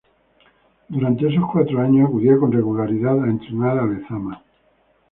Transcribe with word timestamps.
Durante 0.87 1.27
esos 1.27 1.45
cuatro 1.51 1.79
años 1.79 2.07
acudía 2.09 2.35
con 2.39 2.51
regularidad 2.51 3.23
a 3.23 3.29
entrenar 3.29 3.77
a 3.77 3.85
Lezama. 3.85 4.43